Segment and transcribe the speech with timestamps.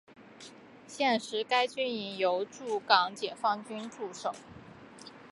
[0.87, 4.33] 现时该军营由驻港解放军驻守。